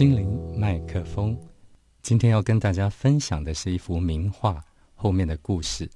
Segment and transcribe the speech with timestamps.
[0.00, 0.26] 心灵
[0.56, 1.36] 麦克风，
[2.00, 5.86] 今天要跟大家分享的是一幅名画后面的故事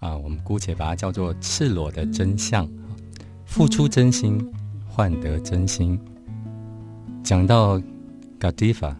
[0.00, 2.68] 啊，我们姑且把它叫做《赤裸的真相》。
[3.46, 4.38] 付出真心
[4.86, 5.98] 换得真心。
[7.24, 7.80] 讲到
[8.38, 8.94] Godiva，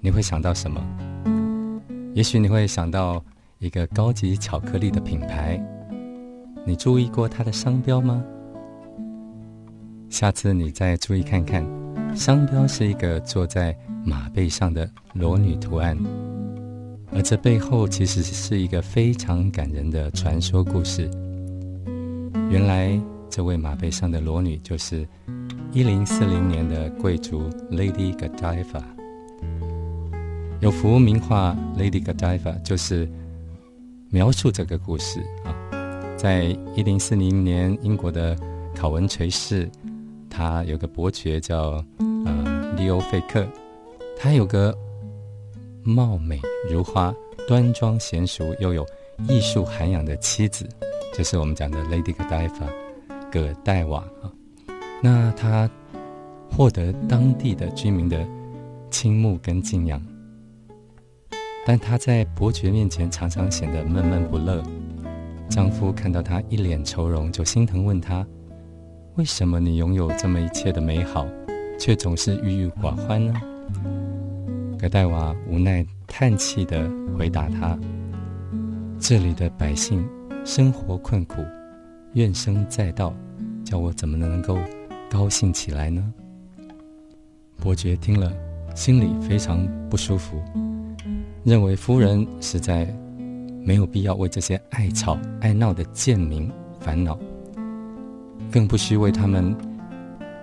[0.00, 0.80] 你会想到什么？
[2.14, 3.24] 也许你会想到
[3.58, 5.60] 一个高级巧克力的品牌。
[6.64, 8.24] 你注意过它的商标吗？
[10.08, 11.81] 下次你再注意看看。
[12.14, 15.98] 商标是一个坐在马背上的裸女图案，
[17.10, 21.10] 而这背后其实是一个非常感人的传说故事。
[22.50, 25.08] 原来，这位马背上的裸女就是
[25.72, 28.82] 一零四零年的贵族 Lady Godiva。
[30.60, 33.08] 有幅名画《Lady Godiva》就是
[34.10, 35.50] 描述这个故事啊。
[36.16, 36.44] 在
[36.76, 38.36] 一零四零年，英国的
[38.76, 39.68] 考文垂市。
[40.32, 41.84] 他有个伯爵叫
[42.24, 43.46] 呃利欧费克，
[44.18, 44.74] 他有个
[45.84, 47.14] 貌美如花、
[47.46, 48.82] 端庄娴熟又有
[49.28, 50.66] 艺术涵养的妻子，
[51.14, 52.66] 就是我们讲的 Lady Godiva
[53.30, 54.32] 葛黛瓦啊。
[55.02, 55.68] 那他
[56.50, 58.26] 获得当地的居民的
[58.90, 60.02] 倾慕跟敬仰，
[61.66, 64.62] 但他在伯爵面前常常显得闷闷不乐。
[65.50, 68.26] 丈夫看到他一脸愁容，就心疼问他。
[69.16, 71.26] 为什么你拥有这么一切的美好，
[71.78, 73.34] 却总是郁郁寡欢呢？
[74.78, 77.78] 葛黛瓦无奈叹气的回答他
[78.98, 80.08] ：“这里的百姓
[80.46, 81.44] 生活困苦，
[82.14, 83.14] 怨声载道，
[83.62, 84.58] 叫我怎么能够
[85.10, 86.10] 高兴起来呢？”
[87.60, 88.32] 伯爵听了，
[88.74, 90.42] 心里非常不舒服，
[91.44, 92.86] 认为夫人实在
[93.62, 97.18] 没有必要为这些爱吵爱闹的贱民烦恼。
[98.52, 99.56] 更不需为他们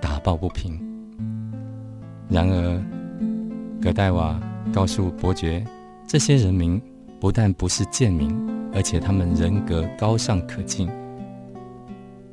[0.01, 0.77] 打抱不平。
[2.27, 2.83] 然而，
[3.79, 4.39] 葛代瓦
[4.73, 5.63] 告诉伯爵，
[6.07, 6.81] 这些人民
[7.19, 8.35] 不但不是贱民，
[8.73, 10.89] 而且他们人格高尚可敬。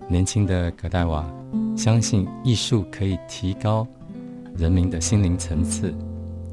[0.09, 1.29] 年轻的葛代瓦
[1.77, 3.87] 相信艺术可以提高
[4.57, 5.95] 人民的心灵层次，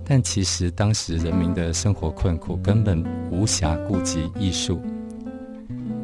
[0.03, 3.01] 但其实当时人民的生活困苦，根本
[3.31, 4.81] 无暇顾及艺术。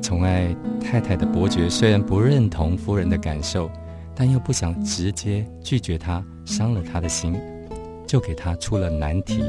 [0.10, 3.70] 宠爱太太的伯爵虽然不认同夫人的感受，
[4.16, 7.40] 但又不想直接拒绝她，伤了她的心，
[8.08, 9.44] 就给她出了难题。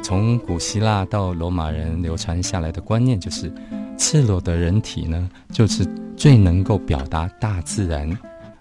[0.00, 3.52] 从古希腊到罗马人流传下来的观念就是，
[3.98, 5.84] 赤裸的人体呢，就是
[6.16, 8.08] 最能够表达大自然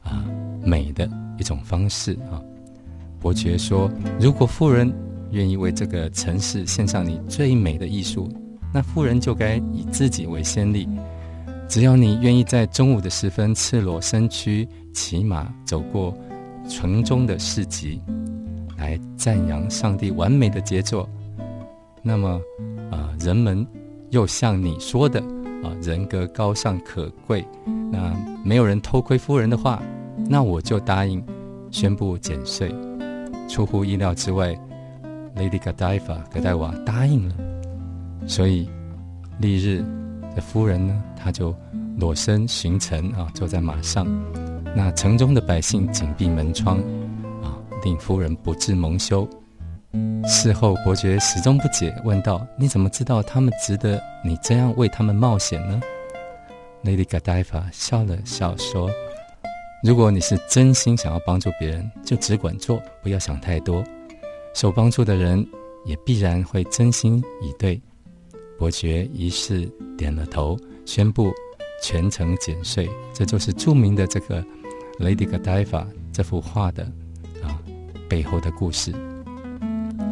[0.01, 0.25] 啊
[0.63, 2.41] 美的一种方式啊。
[3.19, 3.87] 伯爵说，
[4.19, 4.91] 如果夫人
[5.29, 8.27] 愿意为这个城市献上你最美的艺术。
[8.71, 10.87] 那富人就该以自己为先例，
[11.67, 16.15] 只要你愿意在中午的时分赤裸身躯骑马走过
[16.67, 17.99] 城中的市集，
[18.77, 21.09] 来赞扬上帝完美的杰作，
[22.03, 22.39] 那么
[22.91, 23.65] 啊，人们
[24.11, 25.19] 又像你说的
[25.63, 27.43] 啊，人格高尚可贵，
[27.91, 28.13] 那
[28.43, 29.81] 没有人偷窥夫人的话，
[30.27, 31.23] 那我就答应
[31.71, 32.73] 宣布减税。
[33.47, 34.55] 出乎意料之外
[35.35, 37.35] ，Lady Godiva 格黛瓦答应了。
[38.27, 38.69] 所以，
[39.39, 39.83] 翌日，
[40.35, 41.55] 这夫人呢，她就
[41.97, 44.05] 裸身巡城啊，坐在马上。
[44.75, 46.77] 那城中的百姓紧闭门窗，
[47.41, 49.27] 啊，令夫人不致蒙羞。
[50.27, 55.81] 事后，伯爵始终不解，问道：“你怎么知道他们值得你这样为他们冒险呢
[56.83, 58.87] ？”Lady Godiva 笑了笑说
[59.83, 63.83] ：“如果你是真心想要帮助别人，就只管做，不要想太多。
[64.53, 65.43] 受帮助的人
[65.85, 67.81] 也必然会真心以对。”
[68.59, 69.65] 伯爵于是
[69.97, 71.31] 点了头，宣布
[71.81, 72.89] 全城减税。
[73.13, 74.43] 这就是著名的这个
[74.99, 75.65] 《Lady Godiva》
[76.11, 76.83] 这幅画的
[77.41, 77.57] 啊
[78.09, 78.93] 背后的故事。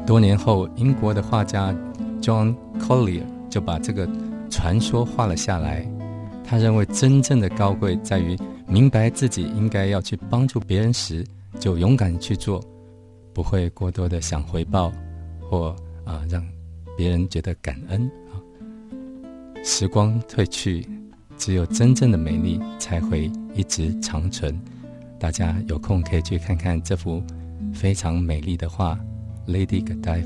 [0.06, 1.76] 多年后，英国的画家
[2.22, 4.08] John Collier 就把这个
[4.50, 5.86] 传说画了下来。
[6.46, 11.26] 他认为，真正的高贵在于明白自己应该要去帮助别人时，
[11.60, 12.64] 就勇敢去做，
[13.34, 14.90] 不会过多的想回报，
[15.42, 16.42] 或啊让
[16.96, 18.10] 别人觉得感恩。
[19.70, 20.88] 时光褪去，
[21.38, 24.58] 只有真正的美丽才会一直长存。
[25.20, 27.22] 大家有空可以去看看这幅
[27.74, 28.98] 非常美丽的画
[29.52, 30.24] 《Lady Godiva》。